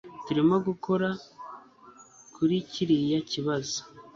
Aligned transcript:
Turimo 0.25 0.55
gukora 0.67 1.09
kuri 2.35 2.55
kiriya 2.71 3.19
kibazo 3.31 3.79